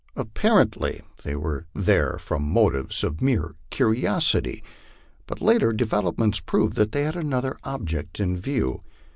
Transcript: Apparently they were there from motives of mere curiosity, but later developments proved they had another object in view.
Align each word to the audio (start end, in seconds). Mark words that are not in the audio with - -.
Apparently 0.15 1.03
they 1.23 1.35
were 1.35 1.67
there 1.75 2.17
from 2.17 2.41
motives 2.41 3.03
of 3.03 3.21
mere 3.21 3.53
curiosity, 3.69 4.63
but 5.27 5.41
later 5.41 5.71
developments 5.71 6.39
proved 6.39 6.75
they 6.75 7.03
had 7.03 7.15
another 7.15 7.55
object 7.63 8.19
in 8.19 8.35
view. 8.35 8.81